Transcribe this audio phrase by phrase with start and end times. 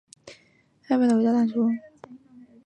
[0.25, 0.33] 你
[0.87, 1.69] 曾说过害怕回到当初